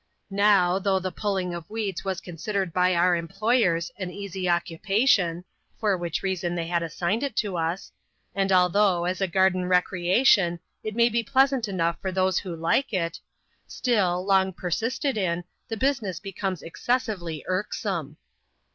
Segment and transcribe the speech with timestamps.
[0.31, 5.43] Now, though the pulling of weeds was considered by our employers an easy occupation
[5.79, 7.91] (for which reason, they had as signed it to us),
[8.33, 12.93] and although, as a garden recreation, it may be pleasant enough for those who like
[12.93, 13.19] it—
[13.77, 18.17] still, long persisted in^ the business becomes excessively irksome.